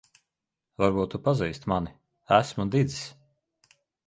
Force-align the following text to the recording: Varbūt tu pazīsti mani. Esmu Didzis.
Varbūt 0.83 1.11
tu 1.15 1.19
pazīsti 1.27 1.71
mani. 1.73 1.93
Esmu 2.39 2.67
Didzis. 2.79 3.05